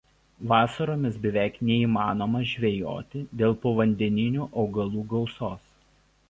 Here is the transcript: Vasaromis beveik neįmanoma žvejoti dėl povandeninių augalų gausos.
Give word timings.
Vasaromis 0.51 1.17
beveik 1.25 1.59
neįmanoma 1.67 2.41
žvejoti 2.53 3.21
dėl 3.43 3.53
povandeninių 3.67 4.49
augalų 4.65 5.07
gausos. 5.15 5.71